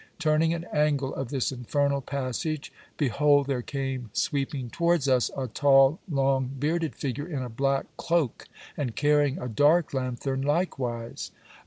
[0.17, 5.99] Turning an angle of this infernal passage, behold there came sweeping towards us a tall
[6.09, 8.45] long bearded figure, in a black cloak,
[8.75, 11.29] and carrying a dark lanthern likewise.